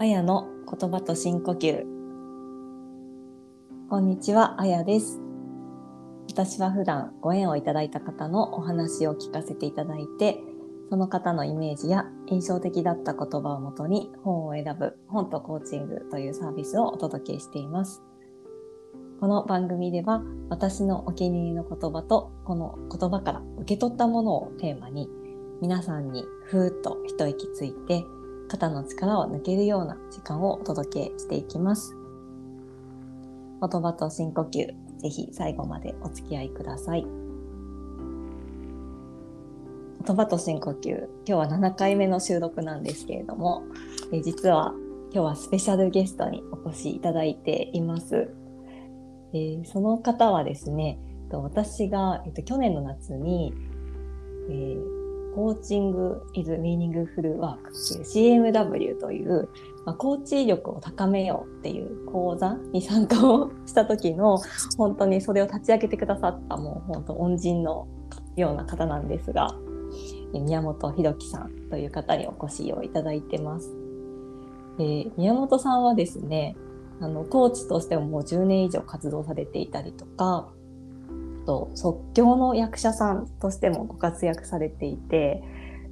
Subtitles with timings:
[0.00, 1.84] あやの言葉と深呼吸。
[3.90, 5.20] こんにちは、あやです。
[6.30, 10.38] 私は普段ご縁をいただいた方のお話を聞かせていただいて、
[10.88, 18.00] その方のイメージや印象的だった言葉をもとに本を選ぶ本とコーチングというサービスをお届けしています。
[19.18, 25.08] この番組では私のお気に入りの言葉とこの言葉から受け取ったものをテーマに
[25.60, 28.04] 皆さんにふーっと一息ついて
[28.48, 31.94] 肩の力を抜けるような時間をお届けしていきます。
[33.60, 34.66] 言葉と深呼吸、
[34.98, 37.06] ぜひ最後までお付き合いください。
[40.06, 43.64] 言葉と深呼吸、今日は7回目の収録なんですけれども、
[44.12, 44.72] え実は
[45.12, 48.30] 今日はスペシャルゲストにお越しいただいています。
[49.34, 50.98] えーその方はですね、
[51.30, 53.52] 私が、えっと、去年の夏に、
[54.48, 54.97] えー
[55.34, 59.48] コーチング is meaningful work っていう CMW という、
[59.84, 64.38] まあ、コーチ力を高めようっていう講座に参加をした時の
[64.76, 67.86] 本当にそれを立ち上げてくださったもう本当恩人の
[68.36, 69.54] ような方なんですが
[70.32, 73.70] 宮本博樹さんという方にお越しをいただいてます。
[74.78, 76.56] えー宮本さんはですね
[77.00, 80.48] あのコーチとしてももう10年以上活動されていたりとか
[81.48, 85.42] と即興の役者さんとしてもご活躍されていて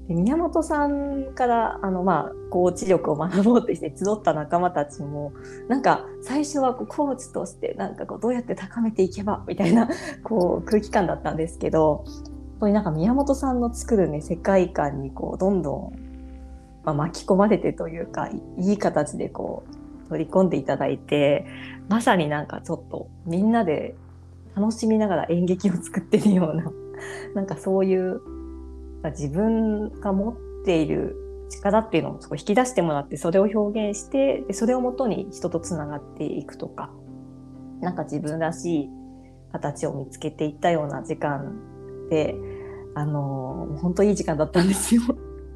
[0.06, 5.32] 宮本さんからあの、まあ、コーチ力を学ぼうとして集った仲間たちも
[5.66, 9.88] なんか最初はこうコーチとしてなんかこうどうやって高めていけばみたいな
[10.22, 12.24] こう空気感だったんですけどやっ
[12.60, 15.92] ぱりなんか宮本さんの作るね世界観にこうどんどん、
[16.84, 19.64] まあ、巻き込まれてというかいい形でこ
[20.04, 21.46] う取り込んでいただいて
[21.88, 23.96] まさになんかちょっとみんなで
[24.56, 26.72] 楽しみながら演劇を作ってるような
[27.34, 28.20] なんかそういう
[29.02, 31.16] ま自分が持っている
[31.48, 36.90] 力っていうのをそこ引き出してもらってそれを表現してでそれをもとに人とつながっていくとか
[37.80, 38.90] なんか自分らしい
[39.52, 42.34] 形を見つけていったような時間で
[42.94, 45.02] あの本当いい時間だったんですよ。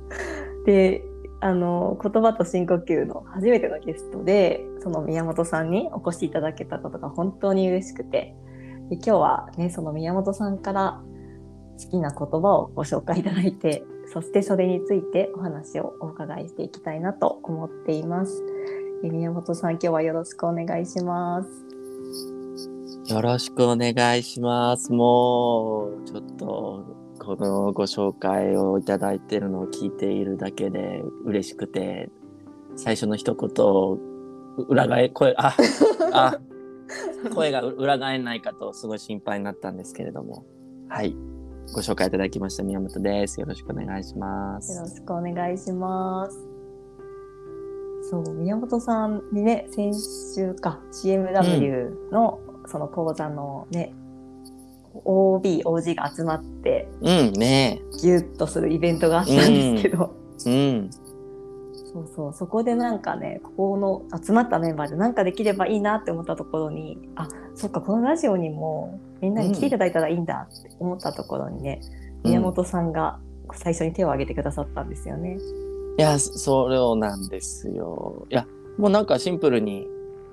[0.66, 1.04] で
[1.40, 8.36] あの言葉と深呼吸の初めてのゲストでその宮本さんにお越しいただけたことが本当に嬉しくて
[8.90, 11.00] で今日はねその宮本さんから
[11.82, 18.44] 好きな言葉をご紹介いただいてそしてそれについてお話をお伺いしていきたいなと思っています。
[19.02, 21.70] え宮本さん今日はよろしくお願いします。
[23.10, 24.92] よろしくお願いします。
[24.92, 26.84] もう、ちょっと、
[27.18, 32.08] このご紹介をいただいてるのを聞いているだけで嬉しくて、
[32.76, 35.56] 最初の一言、裏返、声、あ、
[36.12, 36.38] あ、
[37.34, 40.44] 声が裏返らないかとすごい心配になったんですけれども。
[40.88, 41.16] はい。
[41.72, 43.40] ご紹介いただきました宮本です。
[43.40, 44.96] よろしくお願いしまよろす。
[44.96, 46.38] しくお願いします。
[48.10, 49.94] そう、宮本さんにね、先
[50.34, 53.94] 週か、CMW のその講座のね、
[55.04, 60.14] OB、OG が集まって、うん、ねギュッとするイベントがあったんですけど、
[60.46, 60.50] え。
[60.50, 60.90] うん。
[61.92, 71.80] そうそう、そこでなんかね、ここの集まったメンバーでなんかできればいいなって思ったところに、あ、そっか、このラジオにもみんなに来ていただいたらいいんだって思ったところにね、
[72.22, 73.18] 宮本さんが
[73.54, 75.38] 最初に手を挙げてくださったんですよね。
[75.98, 78.26] いや、そそうなんですよ。
[78.30, 78.46] いや、
[78.78, 79.88] もうなんかシンプルに、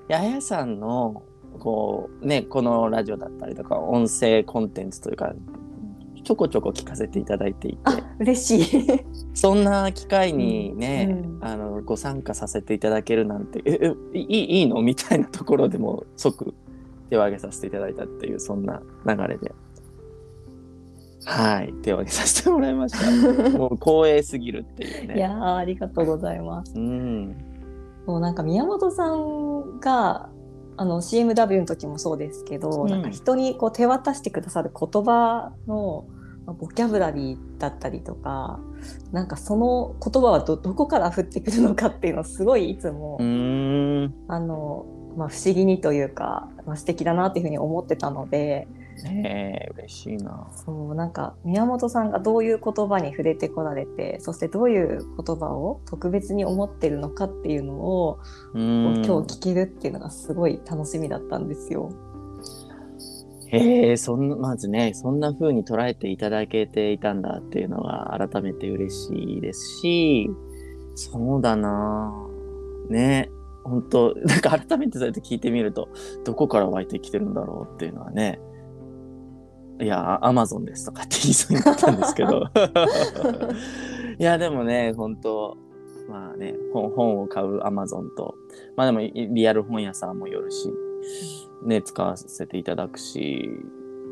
[0.08, 1.22] ややさんの、
[1.58, 5.34] こう、ね、このラジオだったりとか、音声コンテンツというか、
[6.28, 9.00] ちょこちょこ聞かせていただいていて、あ、嬉しい。
[9.32, 14.82] そんな機会にね、うんあの、ご参加させていただけるなんて、え、えいいいいの？
[14.82, 16.52] みたいなところでも即
[17.08, 19.54] 手を挙げさせていただいたっていう、そんな流れで。
[21.24, 23.48] はい、手を挙げさせてもらいました。
[23.56, 25.16] もう光栄すぎるっていうね。
[25.16, 26.74] いやーありがとうございます。
[26.76, 27.34] うん。
[28.04, 30.28] もうなんか宮本さんが
[30.76, 36.04] あの CMW の時もそうですけど、うんなんか人にこう手渡してくださる言葉の
[36.48, 38.58] まあボキャブラリーだったりとか
[39.12, 43.18] なんかその言葉はどどこから降ってくるのかっていうのをすごいいつも。
[43.20, 44.86] あの
[45.16, 48.68] まあ、不思議にというか、まあ、素敵だなっていうふうに思ってたので
[49.02, 50.48] ねえ、嬉しいな。
[50.64, 58.20] そうなんか宮本さんがどういう言葉に触れてこられてそしてどういう言葉を特別に思ってるのかっていうのを
[58.54, 61.90] 今日聞けるっていうのがすごい楽しみだったんですよ。
[63.50, 70.30] へえ、そんな、まずね、そんな風に捉えていただけていたんだっていうのは改めて嬉しいですし、
[70.94, 72.12] そうだな。
[72.90, 73.30] ね、
[73.64, 75.88] 本当なんか改めてそうやって聞いてみると、
[76.24, 78.40] どこから湧いてきてるんだろうっていうのはね、
[79.80, 82.44] いや、アマゾンですとかって言いそうになったんですけど。
[84.18, 85.56] いや、でもね、本当
[86.08, 88.34] まあね、本本を買うアマゾンと、
[88.76, 90.72] まあでもリアル本屋さんもよるし、
[91.64, 93.50] ね、使わせていただくし、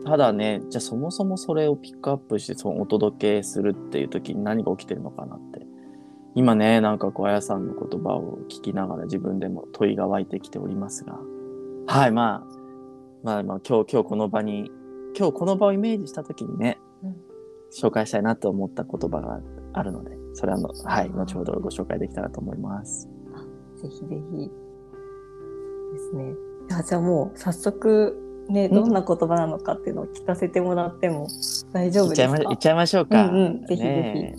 [0.05, 5.67] ただね、じゃあそもそもそれをピックアップしてそのお届けするっていう時に何が起きてるのかなって。
[6.37, 11.19] 今ね、なんかこう、あやさんの言葉を聞きながら自分でも問いが湧いてきておりますが、
[11.87, 12.57] はい、まあ、
[13.23, 14.71] まあまあ今日、今日この場に、
[15.17, 17.17] 今日この場をイメージした時にね、うん、
[17.73, 19.41] 紹介したいなと思った言葉が
[19.73, 23.09] あるので、それはの、はい、後ほどご紹介できたらと思います。
[23.81, 24.51] ぜひぜひ。
[25.93, 26.35] ですね。
[26.69, 31.29] じゃあもう早速、ね、どんな言葉なのかっていうのを聞かせてもらっても
[31.73, 32.51] 大丈夫ですか？
[32.51, 33.27] いっちゃいましょうか。
[33.27, 34.35] うんうん、ぜひぜ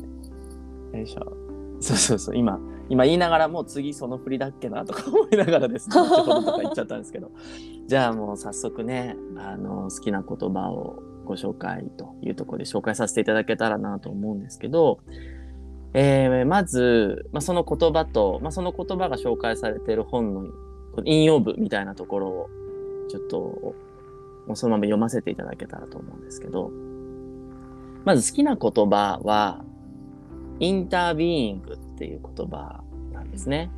[0.93, 0.97] ひ。
[0.97, 1.33] よいしょ。
[1.79, 2.59] そうそうそう、今、
[2.89, 7.31] 今言いながらもう次その振りだっけなとか思いながらですね、 後ほどとか言っちゃったんですけど。
[7.85, 14.99] じゃあもう早速ね、あの、好きな言葉をご紹介というところで紹介させていただけたらなと思うんですけど、
[15.93, 20.45] えー、まず、まあ、その言葉と、まあ、その言葉が紹介されている本の
[21.05, 22.49] 引用部みたいなところを
[23.09, 23.73] ちょっとも
[24.53, 26.71] うそのまま読ませていただけたらと思うんですけど、
[28.05, 29.63] まず好きな言葉は、
[30.59, 33.69] インタービーイングっていう言葉なんですね。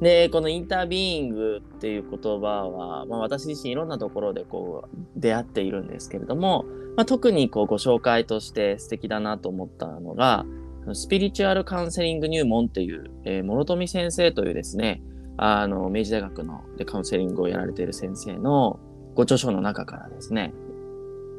[0.00, 6.64] で、このインタービーイングっていう言葉は、まあ、私自身いろんなところでこう出会っているんですけれども、
[6.96, 10.44] まあ、特にこうご紹介として素敵だなと思ったのが、
[10.92, 15.02] スピリチュアルカウンセリング入門っていう、えー、諸富先生というですね、
[15.36, 18.78] あの、明治大学のでカウンセリングをやられている先生の
[19.14, 20.52] ご著書の中からですね、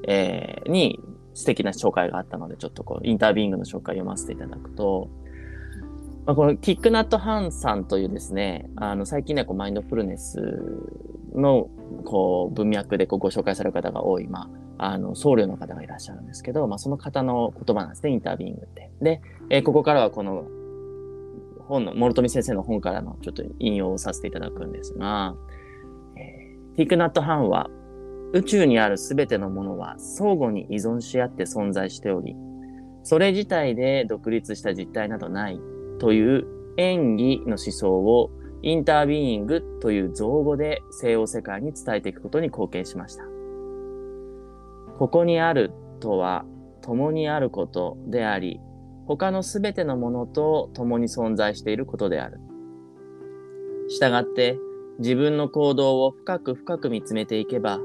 [0.07, 0.99] えー、に
[1.33, 5.09] 素敵な紹介があったので、ちょっとこう、インタービングの紹介を読ませていただくと、
[6.25, 10.41] まあ、このキックナット・ハンさんというですね、あの最近ね、こうマインドフルネス
[11.35, 11.69] の
[12.03, 18.91] こう文脈でこうご紹介される方が多い、まあ、あの僧侶の方がいらっしゃるんですけど、まあ、その方の言葉なんですね、インタービングって。
[19.01, 20.45] で、えー、ここからはこの
[21.67, 25.35] 本の、諸富先生の本からのちょっと引用をさせていただくんですが、
[26.17, 27.69] えー、ティクナット・ハンは、
[28.33, 32.35] 宇宙にあるすべてのものは相互に依存し合って存在しており、
[33.03, 35.59] それ自体で独立した実体などない
[35.99, 36.45] という
[36.77, 43.23] 演技の思想をインタービーイングという造語で西洋世界に伝えていくことに貢献しました。
[44.97, 46.45] ここにあるとは
[46.81, 48.59] 共にあることであり、
[49.07, 52.39] 他のすべてのものと共に存在していることである。
[53.87, 54.57] したがって
[54.99, 57.79] 自分の行動を深く深く見つめていけば、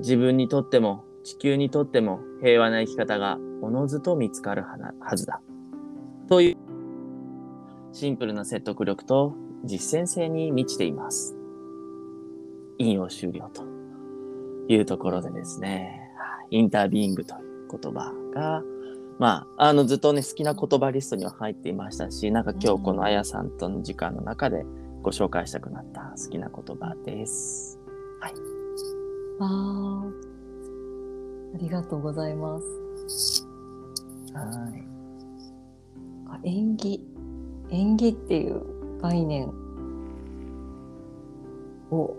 [0.00, 4.64] 自分にとっても地球にとっても平和な生き方がおのずと見つかる
[5.00, 5.40] はずだ。
[6.28, 6.56] という
[7.92, 9.34] シンプルな説得力と
[9.64, 11.36] 実践性に満ちています。
[12.78, 13.64] 引用終了と
[14.68, 16.10] いうところでですね、
[16.50, 18.62] インタービーングという言葉が、
[19.18, 24.64] まあ、あの、ずっとね、好きな言葉リストには入っていましたし、なんか今日このあやさんとの時間の中で
[25.02, 27.78] ご紹介したくなった好きな言葉です？
[28.20, 28.32] はい。
[29.40, 30.04] ああ、
[31.54, 32.58] ありがとうございま
[33.08, 33.46] す。
[34.34, 34.44] は
[36.44, 36.48] い。
[36.48, 37.00] 演技
[37.70, 38.62] 演技っていう
[39.00, 39.50] 概念を
[41.90, 42.16] こ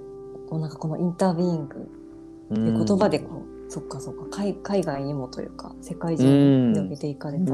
[0.51, 1.89] うなんかこのインタービーイング
[2.51, 4.27] っていう言葉でこう、そっかそっか。
[4.29, 7.51] 海海外にもというか世界中に広げていかれた。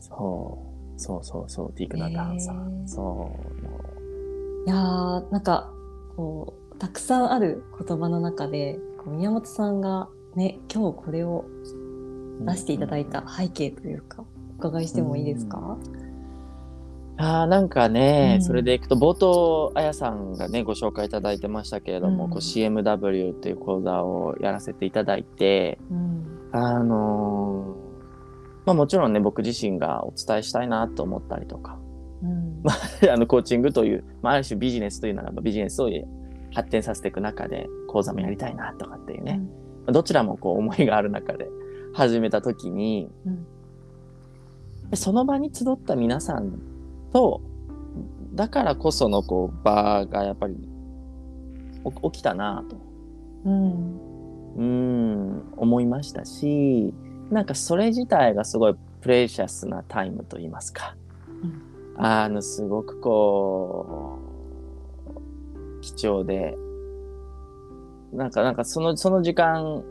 [0.00, 1.00] そう。
[1.00, 1.72] そうそうそう。
[1.74, 2.88] ティークナタンさん。
[2.88, 3.30] そ
[4.66, 4.66] う。
[4.66, 5.70] いやーなんか
[6.16, 11.44] こうたくさんある言葉の中でこう宮本さんがね今日これを
[12.40, 14.24] 出していただいた背景というか、
[14.58, 15.76] 伺いしてもいいですか、
[17.16, 31.78] あなんかね、うん、それでいくと冒頭あやさんがねご紹介いただいてましたけれども、うん、こう CMW という講座をやらせていただいて、うん、あのー、まあもちろんね僕自身がお伝えしたいなと思ったりとか、
[32.64, 32.78] まあ、
[33.14, 35.90] あのコーチングという、まあ、ある種ビジネスというならばビジネスを
[36.52, 39.40] 発展させていく中で講座もやりたいなとかっていうね、
[39.86, 41.48] どちらもこう思いがある中で
[41.92, 43.08] 始めた時に、
[44.94, 46.73] その場に集った皆さん
[47.14, 47.40] と、
[48.34, 50.56] だからこそのこう場がやっぱり
[52.12, 52.76] 起きたなと、
[53.44, 55.52] うん、うん。
[55.56, 56.92] 思いましたし
[57.30, 60.96] なんかそれ自体がすごいプレシャスなタイムと言いますか、
[61.96, 64.18] うん、あのすごくこ
[65.78, 66.56] う貴重で。
[68.12, 69.82] なんかなんかそのその時間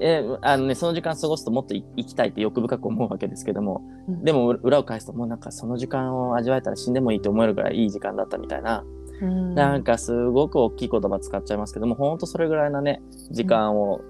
[0.00, 8.84] えあのね、その時間過ごすともっと生きたいって欲深く思うわけですけども、うん、でも裏を返すともうなんかその時間を味わえたら死んでもいいと思えるぐらいいい時間だったみたいな、
[9.20, 14.00] うん、なんかすごく大きい言葉使っちゃいますけどもほんとそれぐらいなね時間を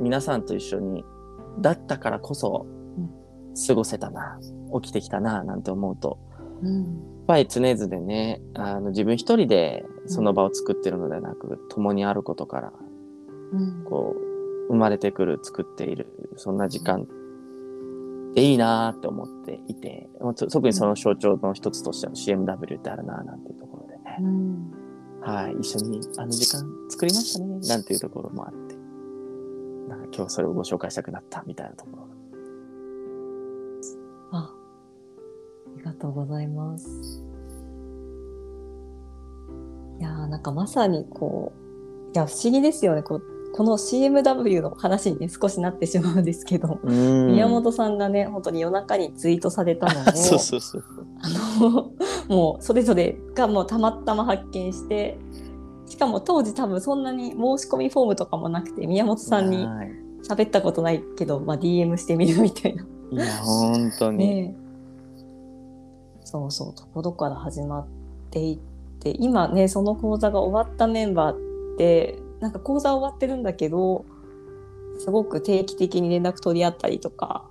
[0.00, 1.04] 皆さんと一緒に
[1.60, 2.66] だったからこそ
[3.66, 4.38] 過ごせたな
[4.80, 6.18] 起きてきたななんて思うと。
[6.62, 6.76] うん。
[6.76, 6.86] やっ
[7.26, 12.72] ぱり常々ねあの自分一人でその場を作ってるのではなく、共にあることから
[13.52, 13.84] うん。
[13.84, 14.27] こう
[14.68, 16.06] 生まれてくる作っている
[16.36, 17.06] そんな時間
[18.34, 20.08] でいいなって思っていて
[20.50, 24.72] 特にその象徴の一つとしての CMW ってあるななんていうところでね、うん
[25.20, 28.76] はい一緒にあの時間作りましたねなんていうところもあって
[29.88, 32.08] なんか今日それをご紹介したくなったみたいなところが
[34.30, 37.22] あ、ありがとうございます。
[39.98, 41.52] いやーなんかまさにこ
[42.10, 43.02] う、いや不思議ですよね。
[43.02, 47.26] こうこの CMW の話にね少しなってしまうんですけど、うん。
[47.32, 50.04] 宮本さんがね本当に夜中にツイートされたのを
[51.20, 51.28] あ
[51.60, 51.90] の
[52.28, 55.18] もうそれぞれがもうたまたま発見して
[55.86, 60.08] しかも当時多分そんなに申し込みフォームとかもなくて宮本さんにはい。
[60.22, 62.84] 喋ったことないけど、まあ、DM してみるみたいな。
[63.10, 64.68] いや本当に、ねえ。
[66.24, 67.86] そうそうところから始まっ
[68.30, 68.58] ていっ
[69.00, 71.38] て今ねその講座が終わったメンバーっ
[71.78, 74.04] てなんか講座終わってるんだけど
[74.98, 77.44] すごく定期的に連絡取り合ったりとか。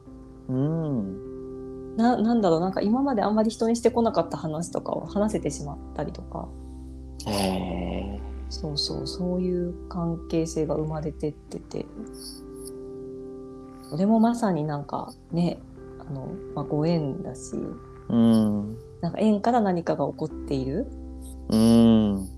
[0.50, 1.96] うん。
[1.96, 6.48] ななんだろうなんか今まであんまり人にしてこなかった話とかを話せてしまったりとか。
[8.50, 11.86] そうそうそういう関係性が生まれてってて。
[13.90, 15.60] それもまさになんかね
[16.00, 17.54] あの、まあ、ご縁だし。
[18.10, 18.78] うん。
[19.02, 20.88] なんか縁から何かが起こっている。
[21.50, 22.37] うん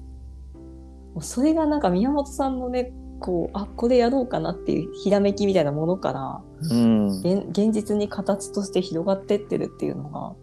[1.13, 7.07] もうそれがなんか宮本さんのねこうあこれやろうかなっていうひらめきみたいなものからうん。
[7.19, 10.33] 現現実に形として広がってってるっていうのが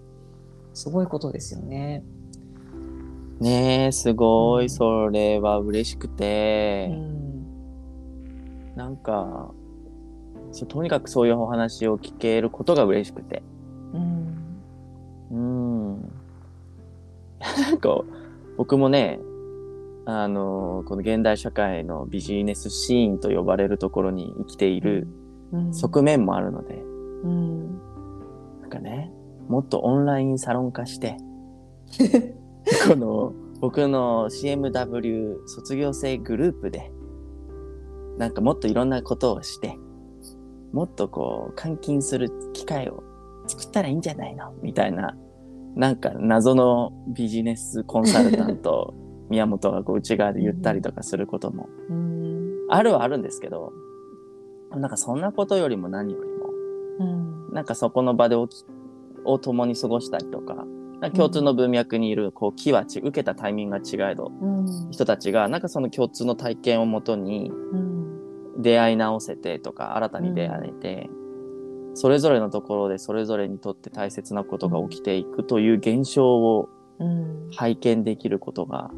[0.75, 2.05] すごいことですよね。
[3.41, 4.65] ねえすごうん。
[4.65, 7.47] いそれは嬉しくうて、ん。
[8.75, 9.51] なんか
[10.69, 13.43] とにかくそういうお話を聞けることが嬉しくて。
[13.93, 14.37] うん。
[15.31, 16.01] うん。
[17.41, 18.01] なんか
[18.57, 19.19] 僕もね
[20.07, 25.09] あのこの現代社会のビジネスシーンと呼ばれるところに生きている
[25.53, 25.75] うん。
[25.75, 27.79] 側面もあるので、うん。
[28.61, 29.13] なんかね
[29.49, 31.17] もっとオンラインサロン化して
[32.89, 36.93] この僕の CMW 卒業生グループで
[38.19, 39.79] なんかもっといろんなことをして
[40.73, 43.03] もっとこう換金する機会を
[43.47, 44.53] 作ったらいいんじゃないの？
[44.63, 45.17] みたいな
[45.77, 48.95] なんか謎のビジネスコンサルタント
[49.31, 52.57] 宮本がこう内側で言ったりとかすることもうん。
[52.69, 53.73] あるはあるんですけど
[54.71, 56.51] なんかそんなことよりも何よりも
[56.99, 57.55] うん。
[57.55, 58.65] なんかそこの場でおき
[59.27, 60.65] を共に過ごしたりとか、
[61.15, 64.67] 共通の文脈にいる、こう、気はち、受けたタイミングが違えど、うん。
[64.91, 68.63] 人たちが、なんかその共通の体験をもとにうん。
[68.63, 71.11] 出会い直せてとか、新たに出会えて、
[71.95, 76.69] それぞれのところでそれぞれにとって大切なことが起きていくという現象を
[76.99, 77.51] うん。
[77.53, 78.91] 拝見できることが、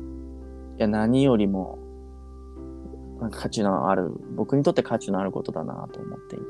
[0.78, 1.78] いや、何よりも、
[3.20, 6.44] なんか価値のある、僕にとって価値のあることだなと思っていて、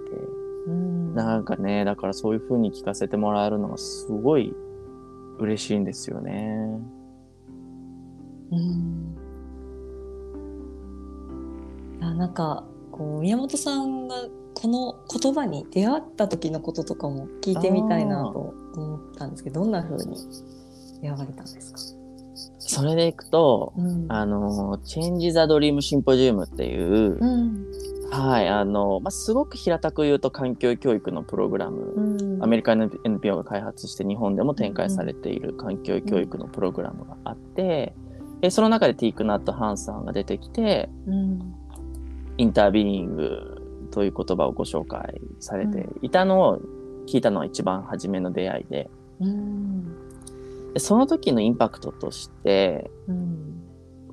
[0.67, 1.15] うん。
[1.15, 4.55] なんかね、だからそういう風に聞かせてもらえるのがすごい
[5.39, 6.81] 嬉しいんですよね。
[8.51, 9.17] うん。
[11.99, 14.15] いやなんかこう宮本さんが
[14.55, 20.17] この言葉に出会った時のこととかも聞いてみたいなと思ったんですけどどんな風に
[21.01, 21.98] 出会われたんですか、
[22.59, 24.07] それでいくと、うん。
[24.09, 27.67] あの、チェンジ・ザ・ドリーム・シンポジウムっていう、うん。
[28.11, 32.43] はい、あの、まあ、すごく平たく言うと環境教育のプログラム、うん。
[32.43, 37.95] アメリカの NPO が開発して日本でも展開されている環境教育のプログラムがあって、
[38.41, 41.55] えその中でティークナット・ハンさんが出てきて、うん。
[42.39, 46.59] インタービーイングという言葉をご紹介されていたのを
[47.09, 48.91] 聞いたのは一番初めの出会いで、
[49.21, 50.08] うん
[50.75, 53.55] でその時のインパクトとして、うん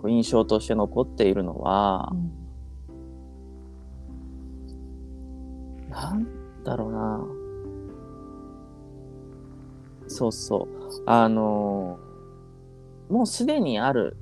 [0.08, 2.14] 印象として残っているのは、
[5.90, 6.28] なん
[6.64, 7.26] だろうな。
[10.08, 11.04] そうそう。
[11.08, 12.06] あのー
[13.10, 14.18] もうすでにある、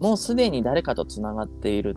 [0.00, 1.96] もうすでに誰かとつながっている。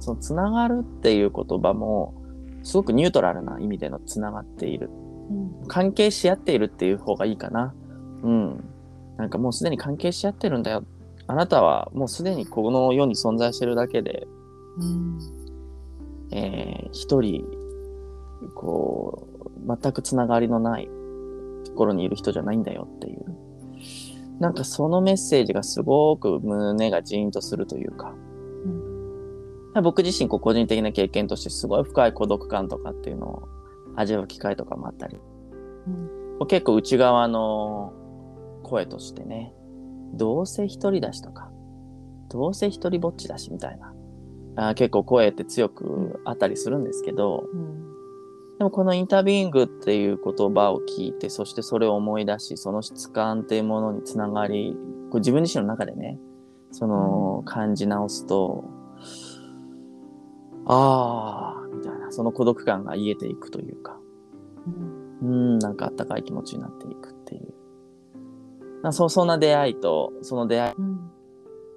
[0.00, 2.14] そのつながるっていう言葉も、
[2.62, 4.90] すごくニュートラルな意味でのつながっている。
[5.30, 7.74] うん関係し合っているっていう方がいいかな。
[8.22, 8.64] うん。
[9.16, 10.84] なんかもうすでに関係し合ってるんだよ。
[11.26, 14.26] あなたはもうすでにこの世に存在してるだけで、
[14.78, 15.18] うん
[16.32, 17.44] えー一人、
[18.54, 20.88] こう、全くつながりのない
[21.64, 23.24] ところにいる人じゃないんだよっていう。
[24.40, 28.14] なんかそのメッセージがすごく胸がジーンとするというか、
[29.82, 33.48] 僕自身こう個人的な経験としてすごい深い孤独感とかっていうのを
[33.94, 35.18] 味わう機会とかもあったり
[35.86, 35.90] う
[36.44, 37.92] ん結構内側の
[38.70, 39.52] 声としてね
[40.14, 41.50] どうせ一人だしとか
[42.30, 43.92] どうせ一人ぼっちだしみたいな。
[44.56, 47.90] あー結構声って強くあったりするんですけどうん。
[48.58, 54.76] でもこのインタビューイングっていう言葉を聞いてそしてそれを思い出しその質感っていうものにつながり
[55.10, 56.18] こう自分自身の中でね
[56.72, 58.64] その感じ直すと、
[60.66, 63.98] ああみたいなその孤独感が癒えていくというか。
[64.66, 65.00] うん。
[65.22, 67.54] うん、なんかあったかい気持ちになっていくっていう。
[68.82, 71.10] なそうそんな出会いと、その出会いをうん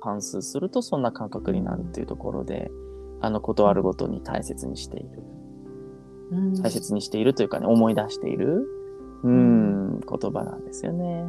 [0.03, 2.69] 反数するとそんな感覚になるっていうところで、
[3.21, 5.09] あの、断るごとに大切にしている。
[6.31, 8.67] うん大切にしているというかね、思い出している、
[9.23, 11.25] うん、言葉なんですよね。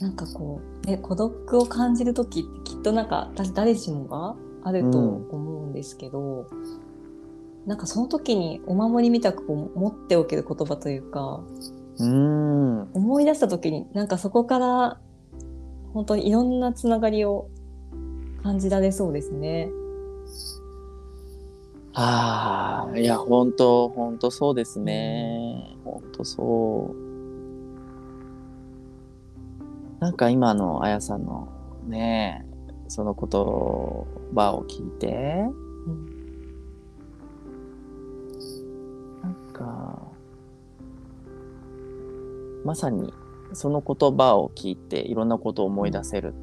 [0.00, 6.46] なんかこう、ね、孤独を感じる時ってきっとなんか私誰しもがあると思うんですけど、
[7.66, 11.40] なんかその時にお守りみたくこう持っておける言葉というか
[11.98, 12.90] うん。
[12.92, 15.00] 思い出した時になんかそこから
[15.92, 17.48] 本当にいろんなつながりを
[18.42, 19.70] 感じられそうですね。
[21.92, 25.76] ああ、いや、本当本当そうですね。
[25.84, 27.10] 本当そう。
[30.00, 31.48] なんか今のあやさんの
[31.86, 32.46] ね、
[32.88, 33.28] その言
[34.34, 35.44] 葉を聞いて、
[39.64, 39.98] か、
[42.64, 43.12] まさに
[43.52, 46.34] その言葉を聞いていろんなことを思い出せる。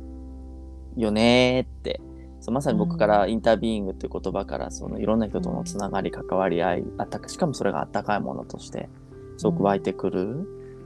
[0.96, 2.02] よねーって、
[2.40, 8.90] そうまさに僕からインタビューイングっていう言葉からそのいろんな人とのつながり、関わり合い、あったか、しかもそれがあったかいものとして
[9.38, 10.26] すごく湧いてくる、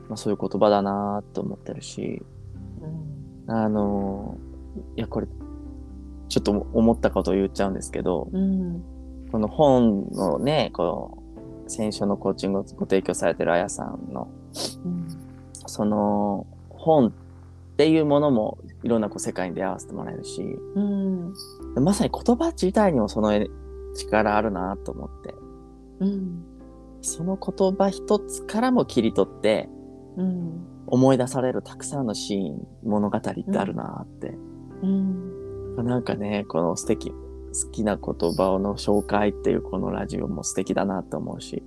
[0.09, 2.21] まあ、そういう言葉だなーと思ってるし、
[3.47, 3.51] うん。
[3.53, 4.51] あのー
[4.97, 5.27] いや、これ、
[6.29, 8.83] ちょっと思ったことを言っちゃうんですけど、うん。
[9.31, 11.20] この本のね、この、
[11.71, 14.27] 選書のコーチングをご提供されてるあやさんの、
[14.85, 15.07] うん。
[15.65, 17.11] その本っ
[17.77, 20.41] ていうものもいろんなこう世界に出会わせてもらえるし、
[20.75, 21.33] うん。
[21.75, 23.31] まさに言葉自体にもその
[23.95, 25.35] 力あるなと思って、
[25.99, 26.43] うん。
[27.01, 29.69] その言葉一つからも切り取って
[30.17, 30.67] うん。
[30.87, 34.33] 思い出されるたくさんのシーン、物語ってあるなって。
[34.83, 35.75] うん。
[35.85, 37.13] なんかね、この素敵、
[37.53, 41.63] 好きな言葉の紹介っていうこのラジオも素敵だなと思うし、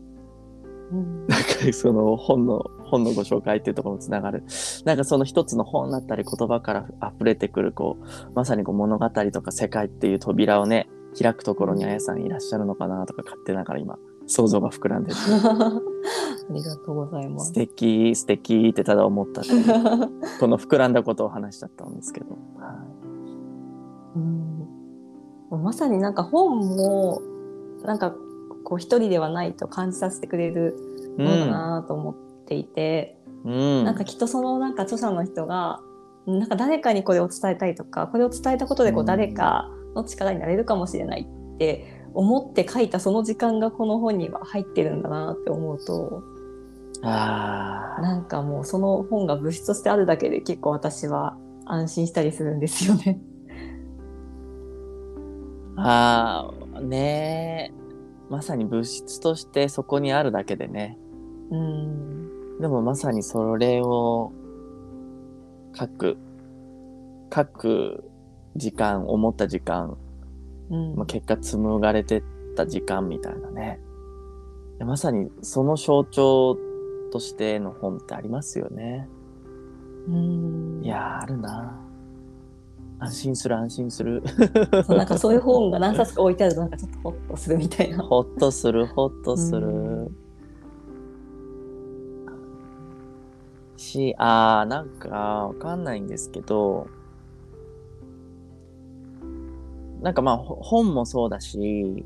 [0.92, 4.44] うんなんかその本の、本のご紹介っていうところにつながる。
[4.84, 10.88] なんかその一つの本だったり言葉から溢れてくる、こう、まさにこう物語とか世界っていう扉をね、
[11.20, 15.16] 開くところにあやさんいらっしゃるのかなとか勝手ながら今、想像が膨らんでる。
[16.50, 17.52] ありがとうございます素。
[17.54, 19.42] 敵、素敵ってただ思った
[20.40, 22.36] この膨らんだことを話しちゃったんですけど。
[22.58, 22.84] は
[24.16, 24.53] うん、
[25.56, 27.22] まさになんか本も
[27.84, 28.14] なんか
[28.64, 30.76] こう一人ではないと感じさせてくれる
[31.18, 32.14] いものだなと思っ
[32.46, 33.84] ていて、うん。
[33.84, 35.80] なんかきっとそのなんか著者の人が
[36.26, 46.22] なんか誰かにこれを伝えたいとかこれを伝えたことでこううん誰かの力になれるかもしれないって思って書いたその時間がこの本には入ってるんだなって思うと
[47.02, 48.02] ああ。
[48.02, 51.36] なんかもうその本が物質としてあるだけで結構私は
[51.66, 53.18] 安心したりするんですよね。
[55.76, 57.84] ああ、ねえ。
[58.30, 60.98] まさに物質としてそこにあるだけでね。
[61.50, 64.32] うんでもまさにそれを
[65.74, 66.16] 書く、
[67.34, 68.04] 書く
[68.56, 69.96] 時間、思った時間、
[70.70, 72.22] うんまあ、結果紡がれてっ
[72.56, 73.80] た時間みたいなね。
[74.78, 76.56] でまさにその象徴
[77.12, 79.08] としての本ってありますよね。
[80.08, 81.83] うんいやー、あるな。
[82.98, 84.22] 安心する、安心する。
[84.86, 87.98] そうなんかそういう本が何冊か置いてあるとなんかちょっと ホッとするみたいな。
[87.98, 89.66] ほっとする、ほっとする。
[89.66, 90.16] うん
[93.94, 96.88] し、あー、なんか、わかんないんですけど、
[100.00, 102.04] なんかまあ、ほ本もそうだし、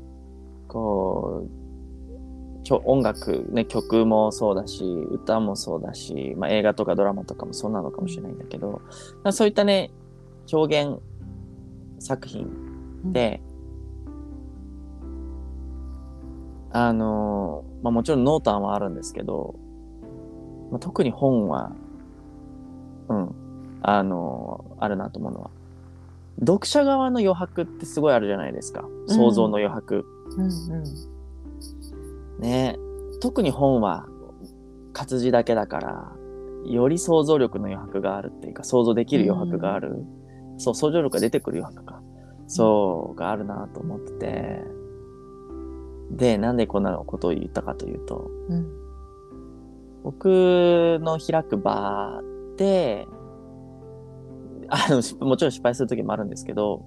[0.67, 8.81] こう、きょ音楽、ね、曲もそうだし、歌もそうだし、まあ映画とかドラマとかもそうなのかもしれないんだけど、
[9.23, 9.91] まあそういったね、
[10.51, 10.99] 表現
[11.99, 12.47] 作品
[13.11, 13.41] で、
[16.71, 19.55] あのーまあもちろん濃淡はあるんですけど、
[20.71, 21.71] まあ、特に本は、
[23.09, 23.35] うん、
[23.81, 25.51] あのーあるなと思うのは、
[26.39, 28.85] 読者側の余白ってすごいあるじゃないですか。
[29.07, 30.05] 想像の余白。
[30.37, 30.83] うんうん
[32.39, 32.77] ね
[33.21, 34.07] 特に本は
[34.93, 36.11] 活字だけだから、
[36.65, 40.05] より想像力の余白があるっていうか、想像できる余白がある。
[40.59, 42.03] そう、想像力が出てくる余白か。
[42.47, 44.63] そうがあるなと思ってて。
[46.11, 48.67] でなんでこんなことを言ったかというとうん。
[50.03, 52.21] 僕の開く場
[52.57, 53.07] で
[54.69, 56.83] あのしもちろん失敗する時もあるんですけど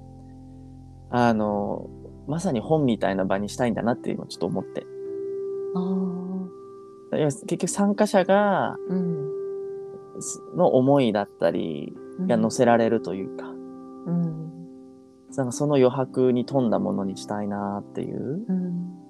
[1.10, 1.88] あの
[2.26, 4.84] まさに本みたいな場にしたいんだなって今ちょっと思って。
[5.76, 9.42] あ結局参加者がうん。
[10.56, 13.51] の思いだったりが載せられるというか、
[14.06, 14.52] うん。
[15.36, 19.02] なんかその余白に富んだものにしたいなっていううん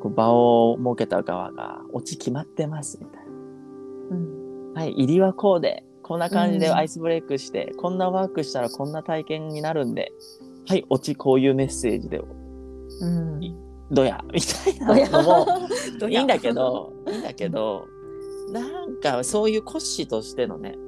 [0.00, 4.80] こう場を設けた側がオチ決まってますみたいうんな。
[4.80, 6.74] はい、入りはこうで、こんな感じでうん。
[6.74, 10.12] アイスブレイクして、こんなワークしたらこんな体験になるんで、
[10.66, 12.18] はい、オチこういうメッセージで、
[13.00, 13.40] うん。
[13.90, 15.46] どやみたいなのも
[16.08, 17.86] いいんだけど、 いいんだけど、
[18.52, 20.78] なんかそういう骨子としてのね、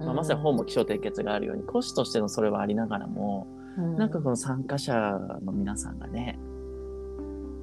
[0.00, 3.46] まあ、まさに本も起承転結があるように、骨子としてのそれはありながらも、
[3.96, 6.38] なんかこの参加者の皆さんがね、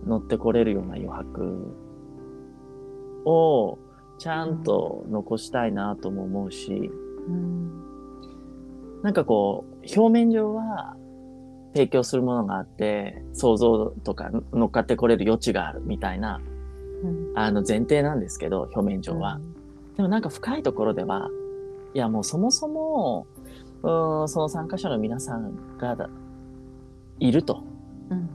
[0.05, 1.75] 乗ってこれるような余白
[3.25, 3.79] を
[4.17, 6.91] ちゃんと残したいなとも思うし、
[7.27, 7.83] うん。
[9.01, 10.95] なんかこう、表面上は
[11.73, 16.39] 提供するものがあって、想像とか乗っかってこれる余地があるみたいな、
[17.03, 17.31] うん。
[17.35, 19.39] あの前提なんですけど、表面上は。
[19.97, 21.29] でもなんか深いところでは、
[21.95, 23.25] いやもうそもそも、
[23.81, 26.09] うーんその参加者の皆さんがだ
[27.19, 27.63] いると。
[28.09, 28.29] うん。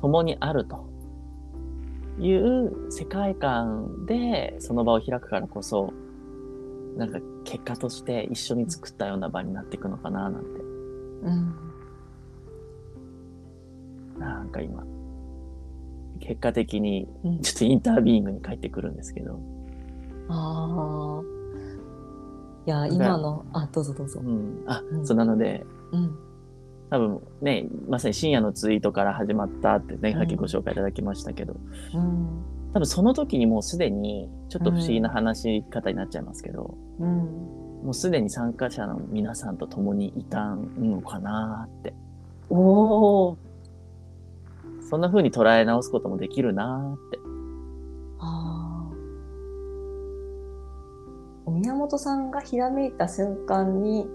[0.00, 0.90] 共にあると
[2.18, 5.92] いう世界観でその場を開くからこそ
[6.96, 10.48] なんか結果として一緒に作ったような場になっていくのかななんて。
[11.22, 11.54] うん。
[14.18, 14.84] なんか今
[16.18, 17.40] 結果的にうん。
[17.42, 19.38] ちょっとインタービーイングに帰ってくるんですけど、
[20.28, 21.39] ああい
[22.70, 24.20] や今のあどうぞどうぞ。
[24.20, 25.06] うん、あ、うん。
[25.06, 26.18] そうなのでうん。
[26.90, 30.18] 多分ねまさに深夜のツイートから始まったってねうん。
[30.18, 31.56] さっきご紹介いただきましたけど、
[31.94, 32.44] うん。
[32.72, 37.06] 多分その時にもうすでにちょっと不思議な話し方になっちゃいますけど、うん。
[37.84, 41.94] もうすでに参加者の皆さんと共にいたのかなって。
[42.48, 43.38] おお
[44.88, 47.18] そんな風に捉え直すこともできるなって。
[51.60, 54.08] 宮本さんがひらめいた瞬間に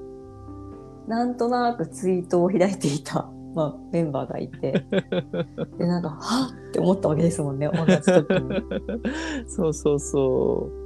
[1.08, 4.84] なんとなくツイートを開いていた、まあ、メンバーがいて
[5.78, 6.70] でなんかはっ？
[6.70, 8.64] って思ったわけですもんね同じ時に。
[9.48, 10.86] そうそうそう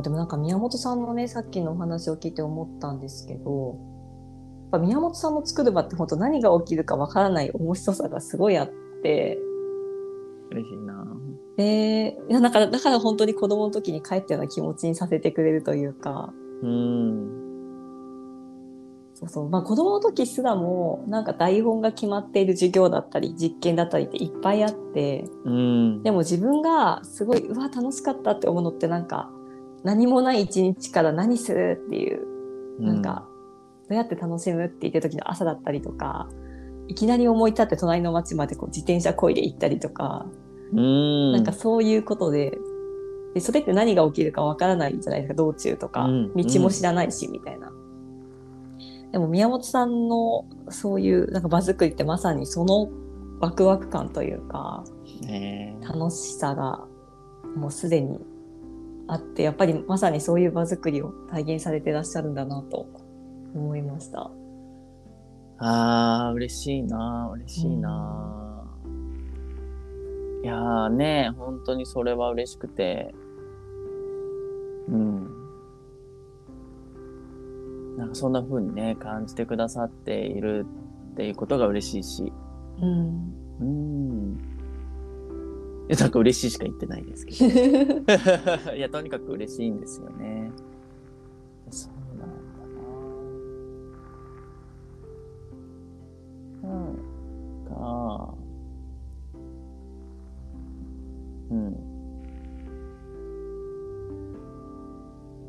[0.00, 3.78] うでもなんか宮本さんのねさっきのお話を聞いて思ったんですけど
[4.62, 8.70] やっぱ宮本さんの作る場って本当何が起きるかわからない面白さがすごいあっ
[9.02, 9.48] てう。
[10.50, 11.07] 嬉しいな。
[11.58, 16.32] でいやだからだから本当に子供の時に帰ったような気持ちにさせてくれるというか。
[16.62, 17.48] うん。
[19.12, 19.50] そうそう。
[19.50, 25.24] まあ子供の時すらもなんか台本が決まっている授業だったり実験だったりっていっぱいあって。
[25.44, 26.02] うん。
[26.04, 29.28] でも自分がすごいうわ楽しかったって思うのってなんか
[29.82, 32.24] 何もない一日から何するっていう。
[32.78, 33.26] なんか、
[33.88, 36.28] どうやって楽しむって言ってる時の朝だったりとか。
[36.86, 40.26] いきなり思い立って隣の町までこう自転車こいで行ったりとか、
[40.72, 41.32] うん。
[41.32, 42.58] なんかそういうことで
[43.34, 47.70] でそれって何が起きるかわからないじゃないですか道中とか、うん道も知らないし、みたいな。
[49.12, 52.90] でも宮本さんのそういうなんか場作りってまさにその
[53.40, 54.84] ワクワク感というか
[55.22, 56.84] ねえ楽しさが
[57.56, 58.18] もうすでに
[59.06, 62.86] あってやっぱりまさにそういう場作りを体現されてらっしゃるんだなと
[63.54, 64.30] 思いました。
[65.60, 67.30] ああ、嬉しいな。
[67.34, 68.47] 嬉しいな。
[70.42, 73.14] いやーね、本当にそれは嬉しくて。
[74.88, 75.38] うん。
[77.96, 80.66] なんかそんな風にね、感じてくださっている
[81.12, 82.32] っていうことが嬉しいし。
[82.80, 84.38] うん、うん。
[85.88, 87.48] いや、なんか嬉しいしか言ってないですけど。
[88.76, 90.52] いや、とにかく嬉しいんですよね。
[91.70, 92.36] そうなんだ
[96.62, 96.68] な。
[96.68, 96.94] なん
[97.68, 98.07] か、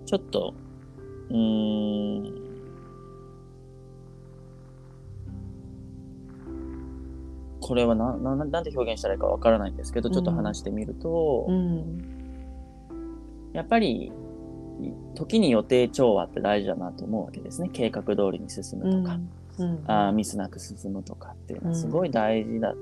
[0.10, 0.56] ちょっと、
[1.30, 2.50] うーん。
[7.62, 12.90] これはなななんて表現したらいいかわからないんですけど、ちょっと話してみると、うん、
[13.54, 14.12] やっぱり
[15.14, 17.70] 時に予定調和って大事だなと思うわけですね。
[17.72, 19.20] 計画通りに進むとか、
[19.60, 22.74] うん、あーミスなく進むとかっていうのはすごい大事だ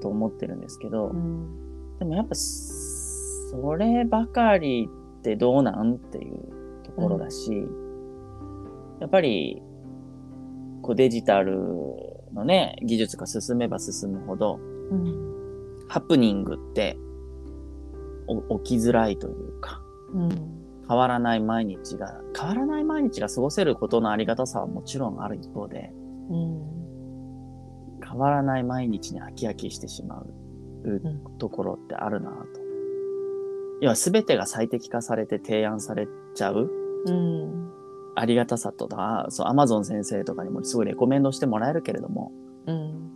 [0.00, 4.88] と思ってるんですけど、うん、でもやっぱそればかり
[5.18, 6.59] ってどうなんっていう
[6.90, 7.66] ところだし、
[9.00, 9.62] やっぱり、
[10.82, 11.56] こうデジタル
[12.34, 14.58] のね、技術が進めば進むほど、
[14.90, 15.30] うん。
[15.88, 16.96] ハプニングって
[18.26, 19.82] お起きづらいというか、
[20.14, 20.28] うん。
[20.88, 25.92] 変わらない毎日が、変わらない毎日が過ごせることのありがたさはもちろんある一方で、
[26.30, 26.80] うん。
[28.04, 30.26] 変わらない毎日に飽き飽きしてしまう
[30.84, 32.36] うんところってあるなと。
[33.80, 36.70] 要は全てが最適化されて提案されちゃう
[37.06, 37.70] うん
[38.16, 42.32] ありがたさとだ、そう、アマゾン先生とかにもすごいレコメンドしてもらえるけれども、
[42.66, 43.10] うん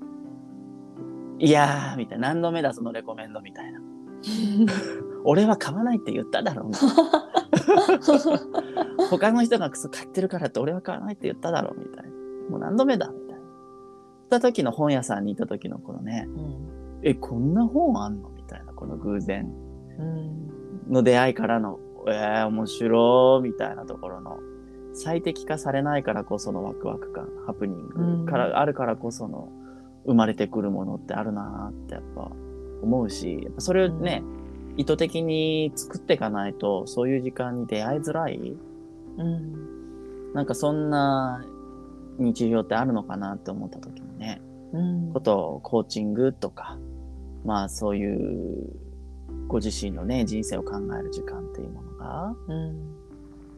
[1.38, 3.80] いやー、みたいな、何度目だそのレコメンドみたいな。
[5.24, 6.78] 俺は買わないって言っただろうな。
[9.10, 12.10] 他の人がクソ買ってるからって俺は買わないって言っただろうみたいな。
[12.50, 13.36] もう何度目だみたいな。
[13.36, 13.42] 行っ
[14.30, 16.54] た時の本屋さんに行った時のこのね、うん
[17.02, 19.52] え、こんな本あんのみたいな、この偶然
[19.98, 20.48] うん
[20.90, 24.38] の出会いからの、えー、面白いみたいなところの、
[24.92, 29.48] 最適化されないからこそのワクワク感、ハプニングから、あるからこその
[30.06, 32.30] 生まれてくるものってあるなーってやっぱ
[32.82, 34.22] 思うし、やっぱそれをね、
[34.76, 38.56] 意図的に作っていかないと、そういう時間に出会いづらい、
[39.16, 39.74] うん
[40.34, 41.44] なんかそんな
[42.18, 45.12] 日常ってあるのかなって思った時にね、うん。
[45.12, 46.76] ことをコーチングとか、
[47.44, 48.68] まあそういう
[49.46, 52.94] ご自身のね、人生を考える時間っていうものが、うん。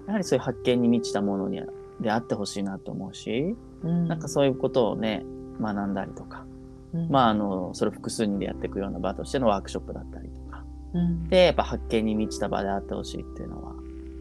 [0.07, 1.61] やはりそういう発見に満ちたものに
[2.01, 4.09] であってほしいなと思うし、うん。
[4.09, 5.25] なんかそういうことをね、
[5.61, 6.47] 学んだりとか、
[6.93, 7.09] うん。
[7.09, 11.29] まああの、それを複数人でやっていくような場としてのワークショップだったりとか、うん。
[11.29, 13.73] で、やっぱ発見に満ちた場であってほしいっていうのは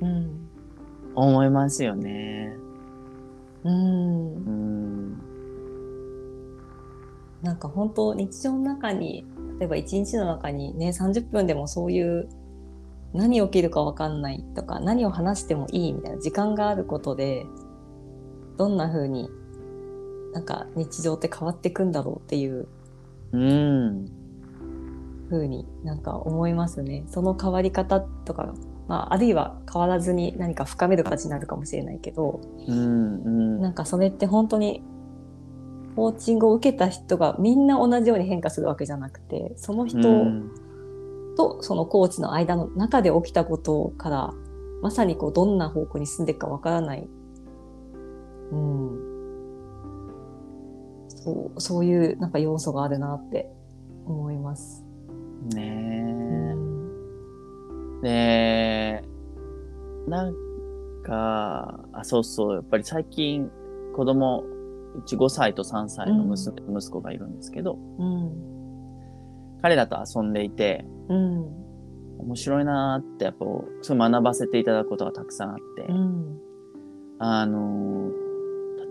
[0.01, 0.49] うん。
[1.15, 2.55] 思いますよね。
[3.63, 4.35] うん。
[4.35, 5.35] うん。
[7.41, 9.23] なんか本当日常の中に
[9.59, 12.27] 例えば一日の中にね30分でもそういう
[13.15, 17.45] 何起きるか分かんないとか何を話してもいいみたいな時間があることで
[18.57, 19.29] どんな風に
[20.33, 22.67] なんか日常って変わっていくんだろうっていう
[23.31, 24.11] うん。
[25.29, 27.03] 風になんか思いますね。
[27.07, 28.53] その変わり方とか、
[28.87, 33.23] まあ、あるいは変わらずに何か深める形になるかもしれないけどうん。
[33.23, 33.61] うん。
[33.61, 34.83] なんかそれって本当に
[35.95, 40.64] コーチングを受けた人がみんな同じように変化するわけじゃなくてその人うん
[41.35, 44.33] とそのコーチの間の中で起きたことから
[44.81, 47.07] まさにこうどんな方向に進んでいくかわからない、
[48.51, 48.89] うん、
[51.07, 53.49] そうそういうなんか要素があるなって
[54.05, 54.85] 思います。
[55.51, 56.85] うねん
[58.03, 59.01] え。
[59.01, 59.03] で、
[60.07, 60.35] なん
[61.03, 63.49] か、あ、そうそう、やっぱり最近
[63.95, 64.43] 子供、
[64.95, 68.54] うち5歳と3歳の娘、息子がいるんですけど、うん
[69.65, 71.41] 彼らと遊んでいて、うん。
[72.19, 73.45] 面白いなーってやっぱ、
[73.81, 76.39] そう学ばせていただくことがたくさんあって、うん。
[77.17, 78.11] あの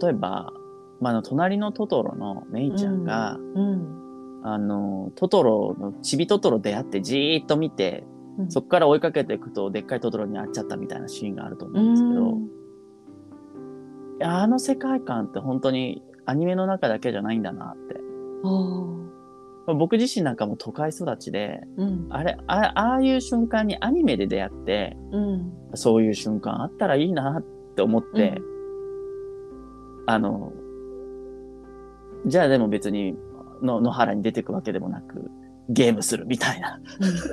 [0.00, 0.52] ー、例えば、
[1.00, 4.40] まあ、あの、隣のトトロのメイちゃんが、うん。
[4.42, 8.02] あの、トトロの、ちびトトロ出会ってじーっと見て、
[8.36, 8.50] うん。
[8.50, 12.02] そっから追いかけていくと、でっかいトトロに会っちゃったみたいなシーンがあると思うんです
[14.18, 17.94] けど、あの世界観って本当にアニメの中だけじゃないんだなって。
[19.66, 22.06] 僕自身なんかも都会育ちで、うん。
[22.10, 25.52] あれ、あああいう瞬間にアニメで出会って、うん。
[25.74, 27.42] そういう瞬間あったらいいなっ
[27.74, 28.40] て思って、
[30.06, 30.52] あの、
[32.26, 33.16] じゃあでも別に
[33.62, 35.30] の野原に出てくわけでもなく、
[35.70, 36.78] ゲームするみたいな。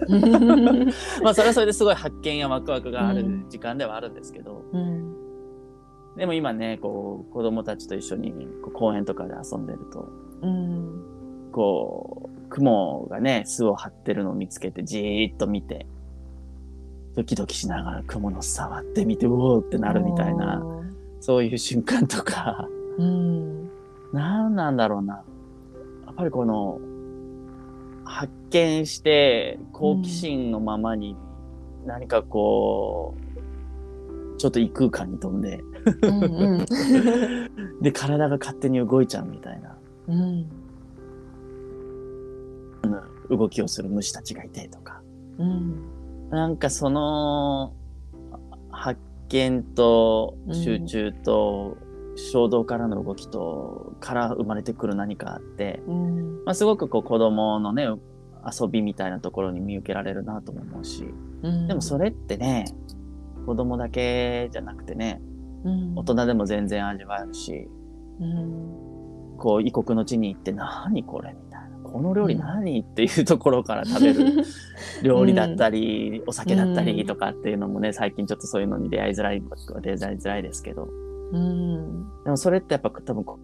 [0.07, 0.85] うん。
[1.21, 5.15] まあそれはそれですごい発見やワクワクがある時間ではあるんですけど、うん。
[6.15, 8.33] でも今ね、こう子供たちと一緒に
[8.73, 10.07] 公園とかで遊んでると、
[10.41, 11.20] うん
[11.51, 15.85] こう、雲がね、巣を張ってるのを見つけてじーっと見て、
[17.15, 20.63] ドキドキしながら雲の触ってみて、うおーってなるみたいな、
[21.19, 23.69] そういう瞬間とか、うん。
[24.13, 25.23] なんなんだろうな。
[26.05, 26.79] やっぱりこの、
[28.03, 31.15] 発見して、好奇心のままに、
[31.85, 35.61] 何かこう、ちょっと異空間に飛んで、
[36.01, 36.65] うんうん。
[37.81, 39.77] で、体が勝手に動いちゃうみたいな。
[40.07, 40.60] うん
[43.29, 45.01] 動きをする虫たちがいてとか。
[45.37, 46.29] うん。
[46.29, 47.73] なんかその、
[48.69, 51.77] 発見と集中と、
[52.15, 56.43] 衝動からの動きと、から生まれてくる何かあって、うん。
[56.45, 57.87] まあ、すごくこう子供のね、
[58.43, 61.05] 遊びみたいなところに見受けられるなとも思うし、
[61.43, 61.67] うん。
[61.67, 62.65] でもそれってね、
[63.45, 65.21] 子供だけじゃなくてね、
[65.63, 65.93] うん。
[65.95, 67.69] 大人でも全然味わえるし、
[68.19, 69.37] うん。
[69.37, 71.50] こう異国の地に行って何これみたいな。
[71.91, 74.43] この料理何、っていうところから食べる
[75.03, 79.43] 料理だったり、お酒だったりとかっていうのもね、最近ちょっとそういうのに出会いづらい、
[79.81, 80.87] 出会いづらいですけど、
[81.31, 82.05] うん。
[82.23, 83.39] でもそれってやっぱ多分こ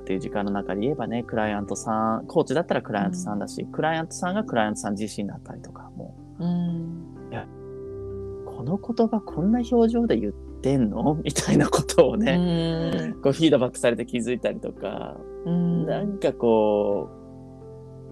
[0.00, 7.06] っていう時間の中で言えばね、クライアントさん、コーチだったらクライアントさんだし、クライアントさんがクライアントさん自身だったりとか、もうん。
[7.32, 11.14] う、この言葉こんな表情で言ってんの？
[11.24, 13.14] みたいなことをね、ね。
[13.22, 15.86] こうフィードバックされて気づいたりとか、うん。
[15.86, 17.15] なんかこう、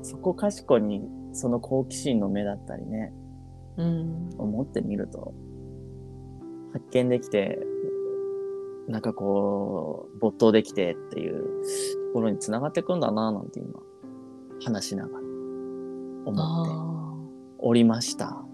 [0.04, 3.12] そこかしこにその好奇心の目だったりね、
[3.78, 4.30] うん。
[4.38, 5.34] 思ってみると、
[6.74, 7.58] 発見できて、
[8.86, 13.80] なんかこう、没頭できてっていうところに繋がっていくんだなぁなんて今、
[14.62, 15.18] 話しながら
[16.26, 17.14] 思ってあ
[17.58, 18.26] おりました。
[18.26, 18.44] あ。